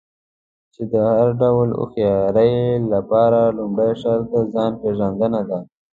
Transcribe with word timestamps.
چې 0.73 0.81
د 0.91 0.93
هر 1.09 1.27
ډول 1.41 1.67
هوښيارۍ 1.79 2.53
لپاره 2.93 3.39
لومړی 3.57 3.91
شرط 4.01 4.25
د 4.33 4.35
ځان 4.53 4.71
پېژندنه 4.81 5.41
ده. 5.49 5.59